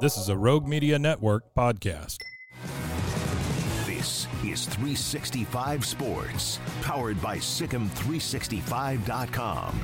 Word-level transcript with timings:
This 0.00 0.16
is 0.16 0.30
a 0.30 0.36
Rogue 0.36 0.66
Media 0.66 0.98
Network 0.98 1.54
podcast. 1.54 2.16
This 3.84 4.26
is 4.42 4.64
365 4.64 5.84
Sports, 5.84 6.58
powered 6.80 7.20
by 7.20 7.36
Sikkim365.com. 7.36 9.80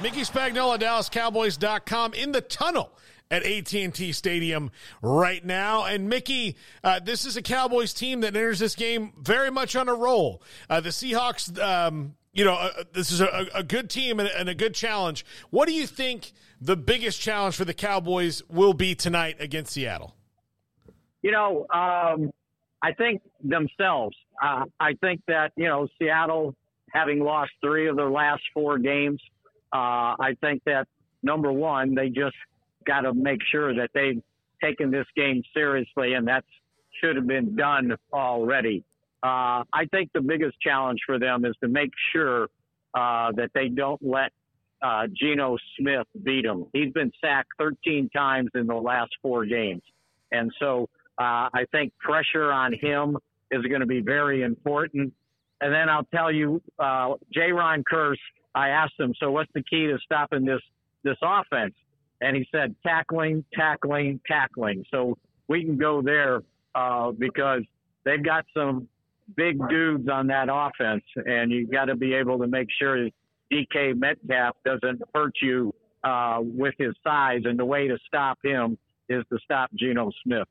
Mickey 0.00 0.20
Spagnola, 0.20 0.78
DallasCowboys.com 0.78 2.14
in 2.14 2.30
the 2.30 2.42
tunnel 2.42 2.92
at 3.28 3.42
AT&T 3.42 4.12
Stadium 4.12 4.70
right 5.00 5.44
now. 5.44 5.84
And 5.84 6.08
Mickey, 6.08 6.56
uh, 6.84 7.00
this 7.00 7.26
is 7.26 7.36
a 7.36 7.42
Cowboys 7.42 7.92
team 7.92 8.20
that 8.20 8.36
enters 8.36 8.60
this 8.60 8.76
game 8.76 9.14
very 9.20 9.50
much 9.50 9.74
on 9.74 9.88
a 9.88 9.94
roll. 9.94 10.44
Uh, 10.70 10.80
the 10.80 10.90
Seahawks, 10.90 11.60
um, 11.60 12.14
you 12.32 12.44
know, 12.44 12.54
uh, 12.54 12.84
this 12.92 13.12
is 13.12 13.20
a, 13.20 13.46
a 13.54 13.62
good 13.62 13.90
team 13.90 14.18
and, 14.18 14.28
and, 14.30 14.48
a 14.48 14.54
good 14.54 14.74
challenge. 14.74 15.24
What 15.50 15.68
do 15.68 15.74
you 15.74 15.86
think 15.86 16.32
the 16.60 16.76
biggest 16.76 17.20
challenge 17.20 17.56
for 17.56 17.64
the 17.64 17.74
Cowboys 17.74 18.42
will 18.48 18.72
be 18.72 18.94
tonight 18.94 19.36
against 19.38 19.72
Seattle? 19.72 20.16
You 21.20 21.30
know, 21.30 21.66
um, 21.72 22.32
I 22.82 22.92
think 22.92 23.22
themselves. 23.44 24.16
Uh, 24.42 24.64
I 24.80 24.94
think 24.94 25.20
that 25.28 25.52
you 25.56 25.68
know 25.68 25.88
Seattle, 25.98 26.54
having 26.90 27.20
lost 27.20 27.52
three 27.60 27.88
of 27.88 27.96
their 27.96 28.10
last 28.10 28.42
four 28.54 28.78
games, 28.78 29.20
uh, 29.72 30.16
I 30.18 30.36
think 30.40 30.62
that 30.64 30.88
number 31.22 31.52
one, 31.52 31.94
they 31.94 32.08
just 32.08 32.36
got 32.86 33.02
to 33.02 33.14
make 33.14 33.40
sure 33.50 33.74
that 33.74 33.90
they've 33.94 34.22
taken 34.62 34.90
this 34.90 35.06
game 35.14 35.42
seriously, 35.54 36.14
and 36.14 36.26
that 36.28 36.44
should 37.00 37.16
have 37.16 37.26
been 37.26 37.54
done 37.54 37.96
already. 38.12 38.84
Uh, 39.22 39.62
I 39.72 39.86
think 39.90 40.10
the 40.12 40.20
biggest 40.20 40.60
challenge 40.60 41.00
for 41.06 41.18
them 41.18 41.44
is 41.44 41.54
to 41.62 41.68
make 41.68 41.90
sure 42.12 42.48
uh, 42.94 43.32
that 43.36 43.50
they 43.54 43.68
don't 43.68 44.00
let 44.02 44.32
uh, 44.82 45.06
Geno 45.12 45.56
Smith 45.78 46.06
beat 46.24 46.44
them. 46.44 46.66
He's 46.72 46.92
been 46.92 47.12
sacked 47.20 47.50
13 47.58 48.10
times 48.10 48.50
in 48.54 48.66
the 48.66 48.74
last 48.74 49.12
four 49.22 49.46
games. 49.46 49.82
And 50.32 50.50
so 50.58 50.88
uh, 51.18 51.48
I 51.54 51.66
think 51.70 51.92
pressure 51.98 52.50
on 52.50 52.72
him 52.72 53.16
is 53.50 53.62
going 53.66 53.80
to 53.80 53.86
be 53.86 54.00
very 54.00 54.42
important. 54.42 55.12
And 55.60 55.72
then 55.72 55.88
I'll 55.88 56.08
tell 56.12 56.32
you, 56.32 56.60
uh, 56.78 57.14
Jayron 57.34 57.84
Kearse, 57.90 58.16
I 58.54 58.70
asked 58.70 58.98
him, 58.98 59.14
so 59.20 59.30
what's 59.30 59.50
the 59.54 59.62
key 59.62 59.86
to 59.86 59.98
stopping 60.04 60.44
this, 60.44 60.60
this 61.04 61.16
offense? 61.22 61.74
And 62.20 62.36
he 62.36 62.46
said, 62.50 62.74
tackling, 62.84 63.44
tackling, 63.54 64.20
tackling. 64.26 64.84
So 64.90 65.16
we 65.48 65.64
can 65.64 65.76
go 65.76 66.02
there 66.02 66.40
uh, 66.74 67.12
because 67.12 67.62
they've 68.04 68.22
got 68.22 68.44
some 68.54 68.88
big 69.36 69.58
dudes 69.68 70.08
on 70.08 70.28
that 70.28 70.48
offense, 70.50 71.04
and 71.16 71.50
you 71.50 71.66
got 71.66 71.86
to 71.86 71.96
be 71.96 72.14
able 72.14 72.38
to 72.38 72.46
make 72.46 72.68
sure 72.78 73.08
DK 73.52 73.96
Metcalf 73.96 74.56
doesn't 74.64 75.02
hurt 75.14 75.34
you 75.42 75.74
uh, 76.04 76.38
with 76.40 76.74
his 76.78 76.94
size. 77.04 77.42
And 77.44 77.58
the 77.58 77.64
way 77.64 77.88
to 77.88 77.98
stop 78.06 78.38
him 78.42 78.78
is 79.08 79.24
to 79.30 79.38
stop 79.44 79.70
Geno 79.74 80.10
Smith. 80.22 80.48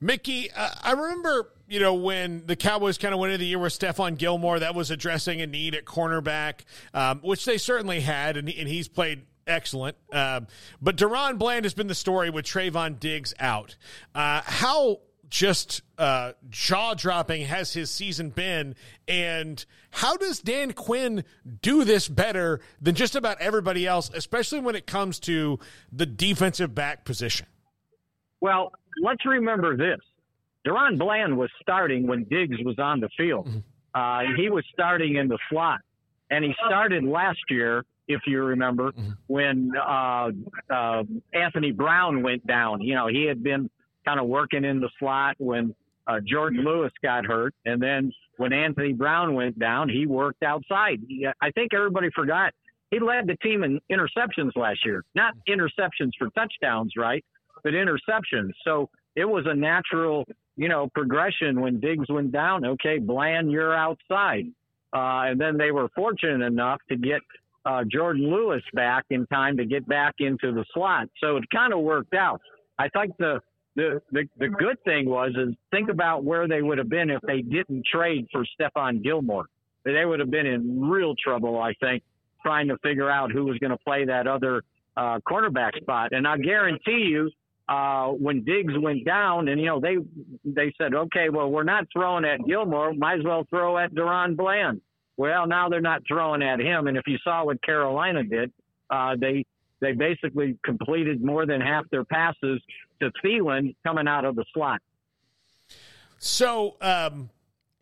Mickey, 0.00 0.50
uh, 0.54 0.70
I 0.82 0.92
remember, 0.92 1.50
you 1.68 1.80
know, 1.80 1.94
when 1.94 2.44
the 2.46 2.54
Cowboys 2.54 2.98
kind 2.98 3.14
of 3.14 3.20
went 3.20 3.32
into 3.32 3.38
the 3.38 3.46
year 3.46 3.58
with 3.58 3.72
Stephon 3.72 4.18
Gilmore, 4.18 4.58
that 4.58 4.74
was 4.74 4.90
addressing 4.90 5.40
a 5.40 5.46
need 5.46 5.74
at 5.74 5.86
cornerback, 5.86 6.60
um, 6.92 7.20
which 7.20 7.46
they 7.46 7.56
certainly 7.56 8.00
had, 8.00 8.36
and, 8.36 8.48
and 8.50 8.68
he's 8.68 8.88
played 8.88 9.22
excellent. 9.46 9.96
Uh, 10.12 10.42
but 10.82 10.96
DaRon 10.96 11.38
Bland 11.38 11.64
has 11.64 11.72
been 11.72 11.86
the 11.86 11.94
story 11.94 12.28
with 12.30 12.44
Trevon 12.44 13.00
Diggs 13.00 13.32
out. 13.40 13.76
Uh, 14.14 14.42
how 14.44 15.00
just 15.28 15.82
uh, 15.98 16.32
jaw 16.48 16.94
dropping 16.94 17.42
has 17.42 17.72
his 17.72 17.90
season 17.90 18.30
been? 18.30 18.74
And 19.08 19.64
how 19.90 20.16
does 20.16 20.40
Dan 20.40 20.72
Quinn 20.72 21.24
do 21.62 21.84
this 21.84 22.08
better 22.08 22.60
than 22.80 22.94
just 22.94 23.16
about 23.16 23.40
everybody 23.40 23.86
else, 23.86 24.10
especially 24.14 24.60
when 24.60 24.74
it 24.74 24.86
comes 24.86 25.18
to 25.20 25.58
the 25.92 26.06
defensive 26.06 26.74
back 26.74 27.04
position? 27.04 27.46
Well, 28.40 28.72
let's 29.02 29.24
remember 29.24 29.76
this. 29.76 30.00
DaRon 30.66 30.98
Bland 30.98 31.36
was 31.38 31.50
starting 31.60 32.06
when 32.06 32.24
Diggs 32.24 32.58
was 32.64 32.78
on 32.78 33.00
the 33.00 33.08
field. 33.16 33.46
Mm-hmm. 33.46 33.58
Uh, 33.94 34.34
he 34.36 34.50
was 34.50 34.64
starting 34.72 35.16
in 35.16 35.28
the 35.28 35.38
slot. 35.48 35.80
And 36.30 36.44
he 36.44 36.54
started 36.66 37.04
last 37.04 37.38
year, 37.48 37.84
if 38.08 38.22
you 38.26 38.42
remember, 38.42 38.90
mm-hmm. 38.90 39.12
when 39.28 39.72
uh, 39.76 40.30
uh, 40.68 41.04
Anthony 41.32 41.70
Brown 41.70 42.22
went 42.22 42.46
down. 42.46 42.80
You 42.80 42.96
know, 42.96 43.06
he 43.06 43.24
had 43.26 43.42
been 43.42 43.70
kind 44.06 44.20
of 44.20 44.26
working 44.26 44.64
in 44.64 44.80
the 44.80 44.90
slot 44.98 45.36
when 45.38 45.74
uh, 46.06 46.20
Jourdan 46.20 46.64
Lewis 46.64 46.92
got 47.02 47.26
hurt. 47.26 47.54
And 47.64 47.82
then 47.82 48.12
when 48.36 48.52
Anthony 48.52 48.92
Brown 48.92 49.34
went 49.34 49.58
down, 49.58 49.88
he 49.88 50.06
worked 50.06 50.42
outside. 50.42 51.00
He, 51.08 51.26
I 51.40 51.50
think 51.50 51.74
everybody 51.74 52.10
forgot 52.14 52.52
he 52.90 53.00
led 53.00 53.26
the 53.26 53.36
team 53.42 53.64
in 53.64 53.80
interceptions 53.90 54.52
last 54.54 54.84
year. 54.84 55.04
Not 55.16 55.34
interceptions 55.48 56.12
for 56.18 56.30
touchdowns, 56.30 56.92
right? 56.96 57.24
but 57.66 57.72
interceptions. 57.72 58.52
So 58.64 58.88
it 59.16 59.24
was 59.24 59.44
a 59.48 59.54
natural, 59.54 60.24
you 60.56 60.68
know, 60.68 60.88
progression 60.94 61.60
when 61.60 61.80
Diggs 61.80 62.08
went 62.08 62.30
down. 62.30 62.64
Okay, 62.64 62.98
Bland, 62.98 63.50
you're 63.50 63.74
outside. 63.74 64.46
Uh, 64.94 65.26
and 65.26 65.40
then 65.40 65.56
they 65.56 65.72
were 65.72 65.88
fortunate 65.96 66.46
enough 66.46 66.80
to 66.88 66.96
get 66.96 67.20
uh, 67.64 67.82
Jourdan 67.92 68.30
Lewis 68.30 68.62
back 68.72 69.04
in 69.10 69.26
time 69.26 69.56
to 69.56 69.64
get 69.64 69.86
back 69.88 70.14
into 70.20 70.52
the 70.52 70.64
slot. 70.72 71.08
So 71.20 71.38
it 71.38 71.44
kind 71.52 71.72
of 71.72 71.80
worked 71.80 72.14
out. 72.14 72.40
I 72.78 72.88
think 72.88 73.16
the, 73.18 73.40
the, 73.76 74.00
the, 74.10 74.24
the 74.38 74.48
good 74.48 74.82
thing 74.84 75.08
was 75.08 75.32
is 75.36 75.54
think 75.70 75.90
about 75.90 76.24
where 76.24 76.48
they 76.48 76.62
would 76.62 76.78
have 76.78 76.88
been 76.88 77.10
if 77.10 77.20
they 77.22 77.42
didn't 77.42 77.84
trade 77.86 78.26
for 78.32 78.44
Stephon 78.58 79.04
Gilmore. 79.04 79.46
They 79.84 80.04
would 80.04 80.18
have 80.18 80.30
been 80.30 80.46
in 80.46 80.88
real 80.88 81.14
trouble, 81.14 81.60
I 81.60 81.74
think, 81.74 82.02
trying 82.42 82.68
to 82.68 82.78
figure 82.78 83.08
out 83.08 83.30
who 83.30 83.44
was 83.44 83.58
going 83.58 83.70
to 83.70 83.78
play 83.78 84.04
that 84.06 84.26
other 84.26 84.62
uh, 84.96 85.20
cornerback 85.28 85.76
spot. 85.80 86.12
And 86.12 86.26
I 86.26 86.38
guarantee 86.38 87.06
you, 87.10 87.30
uh, 87.68 88.08
when 88.08 88.44
Diggs 88.44 88.74
went 88.78 89.04
down, 89.04 89.48
and 89.48 89.60
you 89.60 89.66
know 89.66 89.80
they 89.80 89.96
they 90.44 90.72
said, 90.78 90.94
okay, 90.94 91.28
well 91.28 91.50
we're 91.50 91.64
not 91.64 91.86
throwing 91.92 92.24
at 92.24 92.44
Gilmore, 92.46 92.94
might 92.94 93.18
as 93.18 93.24
well 93.24 93.44
throw 93.50 93.76
at 93.76 93.92
DaRon 93.92 94.36
Bland. 94.36 94.80
Well, 95.16 95.46
now 95.46 95.68
they're 95.68 95.80
not 95.80 96.02
throwing 96.06 96.42
at 96.42 96.60
him, 96.60 96.86
and 96.86 96.96
if 96.96 97.04
you 97.06 97.18
saw 97.24 97.44
what 97.44 97.62
Carolina 97.62 98.22
did, 98.22 98.52
uh, 98.90 99.16
they 99.20 99.44
they 99.80 99.92
basically 99.92 100.58
completed 100.64 101.22
more 101.22 101.46
than 101.46 101.60
half 101.60 101.88
their 101.90 102.04
passes 102.04 102.62
to 103.00 103.10
Thielen 103.24 103.74
coming 103.84 104.08
out 104.08 104.24
of 104.24 104.36
the 104.36 104.44
slot. 104.54 104.80
So 106.18 106.76
um, 106.80 107.30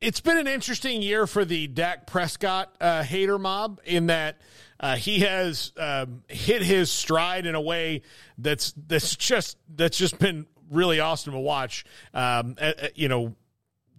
it's 0.01 0.21
been 0.21 0.39
an 0.39 0.47
interesting 0.47 1.03
year 1.03 1.27
for 1.27 1.45
the 1.45 1.67
Dak 1.67 2.07
Prescott 2.07 2.75
uh, 2.81 3.03
hater 3.03 3.39
mob 3.39 3.81
in 3.85 4.07
that 4.07 4.41
uh, 4.81 4.97
he 4.97 5.21
has 5.21 5.73
um, 5.79 6.25
hit 6.29 6.63
his 6.63 6.91
stride 6.91 7.47
in 7.47 7.55
a 7.55 7.61
way 7.61 8.03
that's 8.37 8.75
that's 8.87 9.15
just 9.17 9.57
that's 9.75 9.97
just 9.97 10.19
been 10.19 10.47
really 10.71 11.01
awesome 11.01 11.33
to 11.33 11.39
watch. 11.39 11.85
Um, 12.13 12.57
uh, 12.61 12.73
you 12.95 13.09
know, 13.09 13.35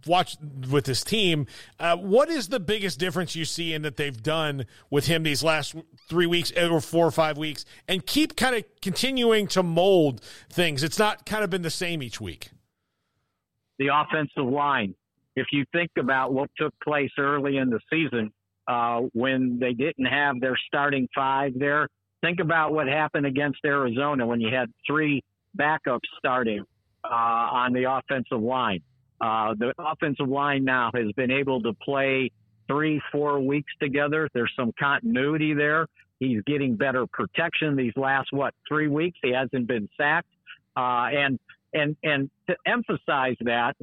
watch 0.06 0.38
with 0.70 0.86
his 0.86 1.04
team. 1.04 1.48
Uh, 1.80 1.98
what 1.98 2.30
is 2.30 2.50
the 2.50 2.60
biggest 2.60 3.00
difference 3.00 3.36
you 3.36 3.46
see 3.46 3.74
in 3.74 3.82
that 3.84 3.98
they've 3.98 4.22
done 4.22 4.66
with 4.90 5.08
him 5.08 5.24
these 5.24 5.44
last 5.44 5.76
three 6.08 6.26
weeks 6.26 6.52
or 6.58 6.82
four 6.82 7.06
or 7.06 7.12
five 7.12 7.38
weeks, 7.38 7.66
and 7.88 8.06
keep 8.06 8.36
kind 8.36 8.56
of 8.56 8.64
continuing 8.82 9.48
to 9.48 9.64
mold 9.64 10.22
things? 10.50 10.84
It's 10.84 11.00
not 11.00 11.26
kind 11.26 11.44
of 11.44 11.50
been 11.50 11.64
the 11.64 11.70
same 11.70 12.02
each 12.02 12.22
week. 12.22 12.50
The 13.80 13.90
offensive 13.94 14.52
line. 14.52 14.96
If 15.36 15.48
you 15.52 15.66
think 15.74 15.92
about 16.00 16.34
what 16.34 16.50
took 16.58 16.74
place 16.82 17.12
early 17.18 17.58
in 17.58 17.70
the 17.70 17.80
season, 17.92 18.32
uh, 18.68 19.02
when 19.14 19.60
they 19.60 19.74
didn't 19.74 20.06
have 20.06 20.40
their 20.40 20.58
starting 20.68 21.08
five 21.14 21.54
there. 21.56 21.88
Think 22.22 22.40
about 22.40 22.74
what 22.74 22.88
happened 22.88 23.26
against 23.26 23.60
Arizona 23.66 24.26
when 24.26 24.42
you 24.42 24.54
had 24.54 24.72
three 24.88 25.24
backups 25.58 26.00
starting 26.18 26.64
uh, 27.04 27.08
on 27.14 27.74
the 27.74 27.90
offensive 27.90 28.42
line. 28.42 28.82
Uh, 29.22 29.54
the 29.58 29.74
offensive 29.78 30.28
line 30.28 30.64
now 30.64 30.92
has 30.94 31.12
been 31.14 31.32
able 31.32 31.62
to 31.62 31.74
play 31.74 32.32
three, 32.68 33.02
four 33.12 33.40
weeks 33.40 33.72
together. 33.80 34.30
There's 34.34 34.52
some 34.56 34.74
continuity 34.78 35.54
there. 35.54 35.88
He's 36.20 36.42
getting 36.46 36.76
better 36.76 37.06
protection 37.08 37.76
these 37.76 37.94
last 37.96 38.32
what 38.32 38.54
three 38.68 38.88
weeks. 38.88 39.18
He 39.22 39.32
hasn't 39.32 39.68
been 39.68 39.90
sacked, 39.98 40.30
uh, 40.78 41.10
and 41.12 41.40
and 41.74 41.96
and 42.04 42.30
to 42.48 42.56
emphasize 42.66 43.36
that, 43.42 43.76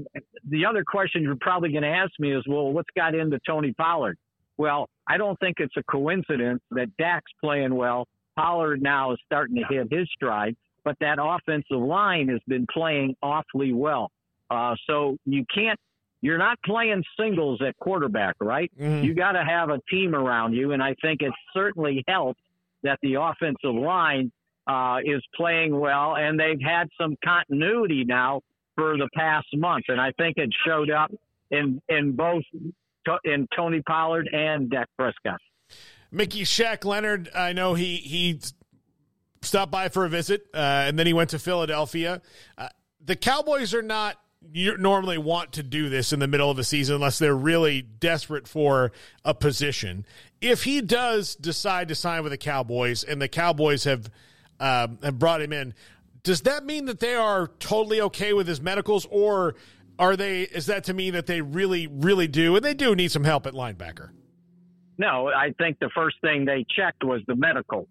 the 0.49 0.65
other 0.65 0.83
question 0.87 1.23
you're 1.23 1.37
probably 1.37 1.71
going 1.71 1.83
to 1.83 1.89
ask 1.89 2.13
me 2.19 2.35
is, 2.35 2.43
well, 2.49 2.73
what's 2.73 2.89
got 2.97 3.15
into 3.15 3.39
Tony 3.47 3.73
Pollard? 3.75 4.17
Well, 4.57 4.89
I 5.07 5.19
don't 5.19 5.39
think 5.41 5.57
it's 5.59 5.77
a 5.77 5.83
coincidence 5.83 6.63
that 6.71 6.97
Dak's 6.97 7.33
playing 7.43 7.75
well 7.75 8.07
Pollard 8.37 8.83
now 8.83 9.13
is 9.13 9.19
starting 9.27 9.57
to 9.57 9.65
hit 9.69 9.89
his 9.91 10.09
stride, 10.15 10.57
but 10.85 10.97
that 11.01 11.19
offensive 11.21 11.79
line 11.79 12.29
has 12.29 12.41
been 12.47 12.67
playing 12.73 13.15
awfully 13.23 13.73
well. 13.73 14.11
Uh, 14.53 14.75
so 14.87 15.17
you 15.25 15.45
can't, 15.55 15.79
you're 16.21 16.39
not 16.39 16.59
playing 16.65 17.03
singles 17.19 17.61
at 17.67 17.77
quarterback, 17.79 18.37
right? 18.41 18.71
Mhm. 18.79 19.03
You 19.05 19.15
got 19.15 19.33
to 19.33 19.45
have 19.45 19.71
a 19.71 19.81
team 19.91 20.15
around 20.15 20.53
you, 20.55 20.73
and 20.73 20.83
I 20.83 20.95
think 21.03 21.23
it 21.23 21.33
certainly 21.55 22.05
helped 22.07 22.41
that 22.83 22.99
the 23.03 23.15
offensive 23.15 23.75
line 23.75 24.31
uh, 24.67 24.99
is 25.05 25.23
playing 25.35 25.77
well, 25.79 26.17
and 26.17 26.39
they've 26.39 26.61
had 26.61 26.89
some 27.01 27.17
continuity 27.25 28.05
now 28.05 28.41
for 28.77 28.97
the 28.97 29.09
past 29.15 29.47
month, 29.55 29.85
and 29.89 30.01
I 30.01 30.13
think 30.13 30.37
it 30.37 30.51
showed 30.65 30.91
up 30.91 31.11
in 31.51 31.81
in 31.89 32.13
both 32.13 32.45
in 33.25 33.49
Tony 33.57 33.83
Pollard 33.83 34.29
and 34.33 34.71
Dak 34.71 34.89
Prescott. 34.97 35.41
Mickey 36.13 36.43
Shaq 36.43 36.85
Leonard, 36.85 37.29
I 37.35 37.53
know 37.53 37.75
he 37.75 37.97
he 37.97 38.41
stopped 39.41 39.73
by 39.73 39.89
for 39.89 40.05
a 40.05 40.09
visit, 40.09 40.43
uh, 40.55 40.87
and 40.87 40.99
then 40.99 41.07
he 41.07 41.13
went 41.13 41.31
to 41.31 41.39
Philadelphia. 41.39 42.23
Uh, 42.57 42.69
the 43.05 43.17
Cowboys 43.17 43.75
are 43.75 43.83
not 43.83 44.17
you 44.53 44.77
normally 44.77 45.19
want 45.19 45.53
to 45.53 45.63
do 45.63 45.89
this 45.89 46.13
in 46.13 46.21
the 46.21 46.27
middle 46.27 46.51
of 46.51 46.59
a 46.59 46.65
season 46.65 46.97
unless 46.97 47.19
they're 47.19 47.37
really 47.37 47.83
desperate 47.83 48.47
for 48.47 48.93
a 49.25 49.35
position. 49.35 50.05
If 50.41 50.65
he 50.65 50.81
does 50.81 51.35
decide 51.35 51.89
to 51.89 51.95
sign 51.95 52.23
with 52.23 52.33
the 52.33 52.39
Cowboys, 52.39 53.05
and 53.05 53.21
the 53.21 53.29
Cowboys 53.29 53.85
have 53.85 54.11
um, 54.61 54.99
have 55.03 55.19
brought 55.19 55.41
him 55.41 55.53
in, 55.53 55.75
does 56.23 56.43
that 56.43 56.65
mean 56.65 56.85
that 56.87 57.01
they 57.01 57.15
are 57.15 57.49
totally 57.59 58.01
okay 58.01 58.33
with 58.33 58.47
his 58.47 58.61
medicals, 58.61 59.07
or 59.11 59.55
are 59.99 60.17
they? 60.17 60.43
Is 60.43 60.67
that 60.67 60.85
to 60.85 60.95
mean 60.95 61.15
that 61.15 61.27
they 61.27 61.41
really, 61.41 61.87
really 61.87 62.29
do, 62.29 62.57
and 62.57 62.65
they 62.65 62.75
do 62.75 62.95
need 62.95 63.11
some 63.11 63.25
help 63.25 63.47
at 63.47 63.55
linebacker? 63.55 64.11
No, 64.99 65.29
I 65.29 65.53
think 65.59 65.79
the 65.81 65.91
first 65.95 66.17
thing 66.21 66.45
they 66.45 66.65
checked 66.69 67.03
was 67.03 67.23
the 67.27 67.35
medical 67.35 67.89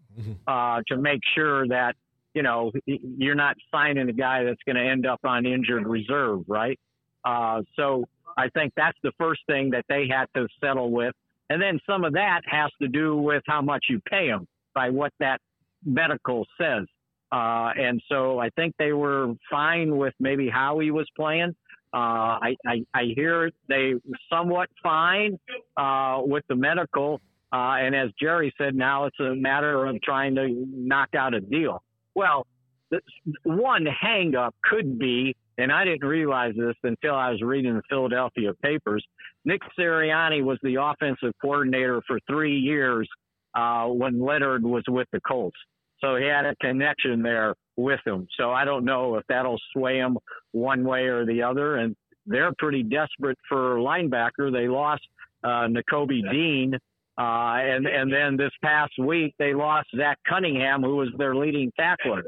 uh, 0.47 0.81
to 0.87 0.97
make 0.97 1.21
sure 1.35 1.67
that 1.67 1.95
you 2.33 2.43
know 2.43 2.71
you're 2.85 3.35
not 3.35 3.55
signing 3.73 4.09
a 4.09 4.13
guy 4.13 4.43
that's 4.43 4.61
going 4.65 4.75
to 4.75 4.81
end 4.83 5.05
up 5.05 5.19
on 5.23 5.45
injured 5.45 5.87
reserve, 5.87 6.41
right? 6.47 6.79
Uh, 7.23 7.61
so 7.75 8.05
I 8.37 8.49
think 8.49 8.73
that's 8.75 8.97
the 9.03 9.11
first 9.17 9.41
thing 9.47 9.71
that 9.71 9.85
they 9.89 10.07
had 10.07 10.25
to 10.35 10.47
settle 10.59 10.91
with, 10.91 11.13
and 11.49 11.61
then 11.61 11.79
some 11.85 12.03
of 12.03 12.13
that 12.13 12.41
has 12.47 12.71
to 12.81 12.87
do 12.87 13.17
with 13.17 13.43
how 13.47 13.61
much 13.61 13.85
you 13.89 13.99
pay 14.09 14.27
him 14.27 14.47
by 14.73 14.89
what 14.89 15.11
that 15.19 15.39
medical 15.85 16.45
says. 16.59 16.85
Uh, 17.31 17.71
and 17.77 18.01
so 18.09 18.39
I 18.39 18.49
think 18.49 18.75
they 18.77 18.91
were 18.91 19.33
fine 19.49 19.97
with 19.97 20.13
maybe 20.19 20.49
how 20.49 20.79
he 20.79 20.91
was 20.91 21.07
playing. 21.15 21.55
Uh, 21.93 22.39
I, 22.39 22.55
I, 22.65 22.85
I 22.93 23.03
hear 23.15 23.51
they 23.67 23.93
were 23.93 24.17
somewhat 24.29 24.69
fine 24.81 25.37
uh, 25.77 26.21
with 26.23 26.43
the 26.49 26.55
medical. 26.55 27.19
Uh, 27.53 27.75
and 27.79 27.95
as 27.95 28.09
Jerry 28.19 28.53
said, 28.57 28.75
now 28.75 29.05
it's 29.05 29.19
a 29.19 29.35
matter 29.35 29.85
of 29.85 30.01
trying 30.01 30.35
to 30.35 30.47
knock 30.69 31.09
out 31.15 31.33
a 31.33 31.41
deal. 31.41 31.83
Well, 32.15 32.45
the, 32.89 32.99
one 33.43 33.85
hangup 33.85 34.51
could 34.63 34.99
be, 34.99 35.35
and 35.57 35.71
I 35.71 35.85
didn't 35.85 36.07
realize 36.07 36.53
this 36.57 36.75
until 36.83 37.15
I 37.15 37.31
was 37.31 37.41
reading 37.41 37.75
the 37.75 37.81
Philadelphia 37.89 38.53
papers. 38.61 39.03
Nick 39.45 39.61
Sirianni 39.77 40.43
was 40.43 40.59
the 40.61 40.75
offensive 40.75 41.33
coordinator 41.41 42.01
for 42.07 42.19
three 42.27 42.57
years 42.57 43.07
uh, 43.55 43.85
when 43.85 44.21
Leonard 44.21 44.63
was 44.63 44.83
with 44.87 45.07
the 45.11 45.19
Colts. 45.21 45.57
So 46.01 46.15
he 46.15 46.25
had 46.25 46.45
a 46.45 46.55
connection 46.55 47.21
there 47.21 47.55
with 47.77 47.99
him. 48.05 48.27
So 48.37 48.51
I 48.51 48.65
don't 48.65 48.85
know 48.85 49.15
if 49.15 49.23
that'll 49.29 49.59
sway 49.71 49.97
him 49.97 50.17
one 50.51 50.83
way 50.83 51.03
or 51.03 51.25
the 51.25 51.43
other. 51.43 51.77
And 51.77 51.95
they're 52.25 52.53
pretty 52.57 52.83
desperate 52.83 53.37
for 53.47 53.77
linebacker. 53.77 54.51
They 54.51 54.67
lost 54.67 55.03
uh, 55.43 55.67
Nakobe 55.67 56.29
Dean. 56.31 56.77
Uh, 57.17 57.57
and, 57.59 57.85
and 57.85 58.11
then 58.11 58.37
this 58.37 58.51
past 58.63 58.93
week, 58.97 59.33
they 59.37 59.53
lost 59.53 59.87
Zach 59.95 60.17
Cunningham, 60.27 60.81
who 60.81 60.95
was 60.95 61.09
their 61.17 61.35
leading 61.35 61.71
tackler. 61.77 62.23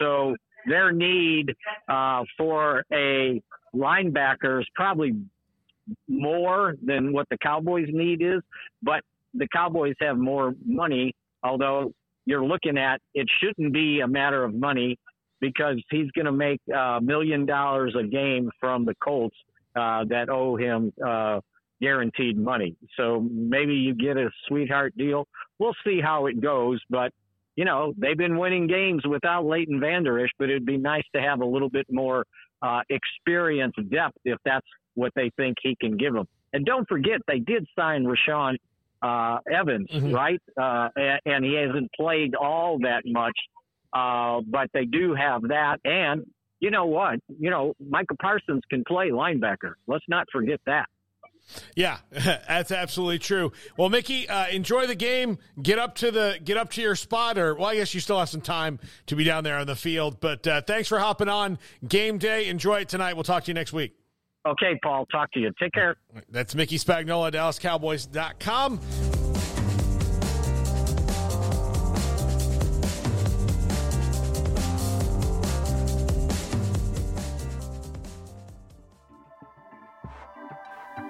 So 0.00 0.36
their 0.66 0.92
need 0.92 1.54
uh, 1.88 2.24
for 2.36 2.84
a 2.92 3.40
linebacker 3.74 4.60
is 4.60 4.66
probably 4.74 5.14
more 6.08 6.74
than 6.84 7.12
what 7.12 7.26
the 7.30 7.38
Cowboys 7.38 7.88
need 7.90 8.22
is. 8.22 8.40
But 8.82 9.00
the 9.34 9.48
Cowboys 9.54 9.94
have 10.00 10.18
more 10.18 10.54
money, 10.64 11.14
although 11.42 11.92
you're 12.26 12.44
looking 12.44 12.76
at 12.76 13.00
it 13.14 13.26
shouldn't 13.40 13.72
be 13.72 14.00
a 14.00 14.08
matter 14.08 14.44
of 14.44 14.54
money 14.54 14.98
because 15.40 15.76
he's 15.90 16.10
going 16.12 16.26
to 16.26 16.32
make 16.32 16.60
a 16.74 17.00
million 17.00 17.46
dollars 17.46 17.94
a 17.98 18.02
game 18.02 18.50
from 18.60 18.84
the 18.84 18.94
Colts 19.02 19.36
uh, 19.76 20.04
that 20.08 20.28
owe 20.28 20.56
him 20.56 20.92
uh, 21.04 21.40
guaranteed 21.80 22.36
money. 22.36 22.76
So 22.96 23.26
maybe 23.30 23.74
you 23.74 23.94
get 23.94 24.16
a 24.16 24.30
sweetheart 24.46 24.94
deal. 24.96 25.26
We'll 25.58 25.76
see 25.84 26.00
how 26.00 26.26
it 26.26 26.40
goes, 26.40 26.80
but 26.90 27.12
you 27.56 27.64
know 27.64 27.92
they've 27.96 28.16
been 28.16 28.38
winning 28.38 28.66
games 28.66 29.02
without 29.06 29.44
Leighton 29.44 29.80
Vander 29.80 30.18
Esch, 30.20 30.30
but 30.38 30.48
it'd 30.50 30.66
be 30.66 30.76
nice 30.78 31.04
to 31.14 31.20
have 31.20 31.40
a 31.40 31.44
little 31.46 31.70
bit 31.70 31.86
more 31.90 32.24
uh, 32.62 32.80
experience 32.90 33.74
depth 33.90 34.16
if 34.24 34.38
that's 34.44 34.66
what 34.94 35.12
they 35.14 35.30
think 35.36 35.56
he 35.62 35.76
can 35.80 35.96
give 35.96 36.12
them. 36.14 36.26
And 36.52 36.64
don't 36.64 36.88
forget, 36.88 37.20
they 37.28 37.38
did 37.38 37.66
sign 37.78 38.04
Rashaan 38.04 38.56
uh, 39.02 39.38
Evans, 39.52 39.88
Mhm. 39.92 40.12
right? 40.12 40.40
Uh, 40.60 40.88
and, 40.96 41.20
and 41.24 41.44
he 41.44 41.54
hasn't 41.54 41.90
played 41.92 42.34
all 42.34 42.78
that 42.80 43.02
much, 43.06 43.36
uh, 43.92 44.40
but 44.46 44.68
they 44.72 44.84
do 44.86 45.14
have 45.14 45.42
that. 45.42 45.78
And 45.84 46.24
you 46.58 46.70
know 46.72 46.86
what? 46.86 47.20
You 47.28 47.50
know, 47.50 47.74
Micah 47.78 48.16
Parsons 48.20 48.62
can 48.68 48.82
play 48.84 49.10
linebacker. 49.10 49.74
Let's 49.86 50.04
not 50.08 50.26
forget 50.32 50.60
that. 50.66 50.86
Yeah, 51.74 51.98
that's 52.10 52.70
absolutely 52.70 53.18
true. 53.18 53.52
Well, 53.76 53.88
Mickey, 53.88 54.28
uh, 54.28 54.48
enjoy 54.48 54.86
the 54.86 54.94
game. 54.94 55.38
Get 55.60 55.78
up 55.78 55.96
to 55.96 56.10
the 56.10 56.38
get 56.42 56.56
up 56.56 56.70
to 56.72 56.82
your 56.82 56.94
spot, 56.94 57.38
or 57.38 57.54
well, 57.54 57.66
I 57.66 57.76
guess 57.76 57.94
you 57.94 58.00
still 58.00 58.18
have 58.18 58.28
some 58.28 58.40
time 58.40 58.78
to 59.06 59.16
be 59.16 59.24
down 59.24 59.44
there 59.44 59.58
on 59.58 59.66
the 59.66 59.76
field. 59.76 60.20
But 60.20 60.46
uh, 60.46 60.62
thanks 60.62 60.88
for 60.88 60.98
hopping 60.98 61.28
on 61.28 61.58
game 61.86 62.18
day. 62.18 62.48
Enjoy 62.48 62.80
it 62.80 62.88
tonight. 62.88 63.14
We'll 63.14 63.24
talk 63.24 63.44
to 63.44 63.50
you 63.50 63.54
next 63.54 63.72
week. 63.72 63.94
Okay, 64.46 64.78
Paul. 64.82 65.06
Talk 65.06 65.32
to 65.32 65.40
you. 65.40 65.52
Take 65.60 65.72
care. 65.72 65.96
That's 66.30 66.54
Mickey 66.54 66.78
Spagnola, 66.78 67.32
DallasCowboys.com. 67.32 69.17